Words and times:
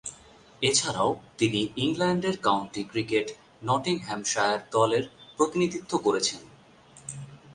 এছাড়াও 0.61 1.09
তিনি 1.37 1.61
ইংল্যান্ডের 1.75 2.35
কাউন্টি 2.37 2.81
ক্রিকেটে 2.83 3.33
নটিংহ্যামশায়ার 3.63 4.59
দলে 4.71 4.99
প্রতিনিধিত্ব 5.37 5.91
করছেন। 5.97 6.41